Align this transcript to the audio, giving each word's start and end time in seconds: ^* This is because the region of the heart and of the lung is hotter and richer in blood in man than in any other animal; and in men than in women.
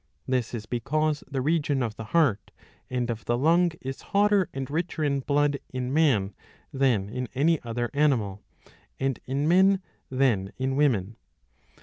^* 0.01 0.03
This 0.27 0.55
is 0.55 0.65
because 0.65 1.23
the 1.29 1.41
region 1.43 1.83
of 1.83 1.95
the 1.95 2.05
heart 2.05 2.49
and 2.89 3.07
of 3.11 3.23
the 3.25 3.37
lung 3.37 3.69
is 3.81 4.01
hotter 4.01 4.49
and 4.51 4.67
richer 4.71 5.03
in 5.03 5.19
blood 5.19 5.59
in 5.69 5.93
man 5.93 6.33
than 6.73 7.07
in 7.07 7.29
any 7.35 7.61
other 7.61 7.91
animal; 7.93 8.41
and 8.99 9.19
in 9.27 9.47
men 9.47 9.79
than 10.09 10.53
in 10.57 10.75
women. 10.75 11.17